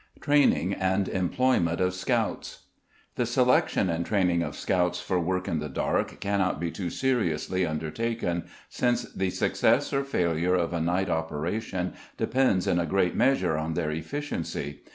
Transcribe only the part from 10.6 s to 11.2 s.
a night